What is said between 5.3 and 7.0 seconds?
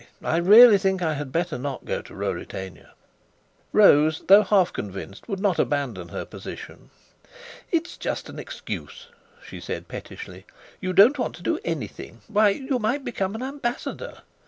not abandon her position.